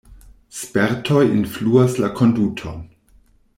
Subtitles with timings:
[0.59, 2.83] Spertoj influas la konduton.